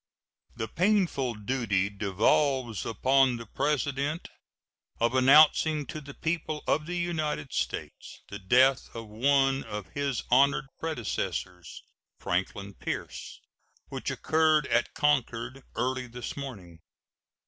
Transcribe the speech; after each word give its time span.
The 0.55 0.67
painful 0.67 1.35
duty 1.35 1.87
devolves 1.87 2.87
upon 2.87 3.37
the 3.37 3.45
President 3.45 4.29
of 4.99 5.13
announcing 5.13 5.85
to 5.85 6.01
the 6.01 6.15
people 6.15 6.63
of 6.65 6.87
the 6.87 6.97
United 6.97 7.53
States 7.53 8.23
the 8.27 8.39
death 8.39 8.89
of 8.95 9.05
one 9.07 9.63
of 9.63 9.89
his 9.93 10.23
honored 10.31 10.65
predecessors, 10.79 11.83
Franklin 12.17 12.73
Pierce, 12.73 13.41
which 13.89 14.09
occurred 14.09 14.65
at 14.69 14.95
Concord 14.95 15.61
early 15.75 16.07
this 16.07 16.35
morning. 16.35 16.79